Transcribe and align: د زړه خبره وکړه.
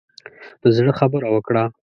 د 0.61 0.63
زړه 0.77 0.91
خبره 0.99 1.27
وکړه. 1.31 1.63